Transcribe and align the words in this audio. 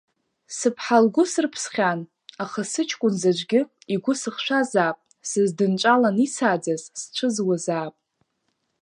Сыԥҳа 0.57 0.97
лгәы 1.03 1.23
сырԥсхьан, 1.31 1.99
аха 2.43 2.61
сыҷкәын 2.71 3.13
заҵәгьы 3.21 3.61
игәы 3.93 4.13
сыхшәазаап, 4.21 4.97
сыздынҵәалан 5.29 6.15
исааӡаз 6.25 6.81
сцәыӡуазаап… 6.99 7.95